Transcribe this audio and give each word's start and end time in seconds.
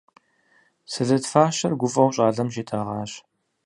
Сэлэт 0.91 1.23
фащэр 1.31 1.73
гуфӀэу 1.79 2.09
щӀалэм 2.15 2.49
щитӀэгъащ. 2.53 3.11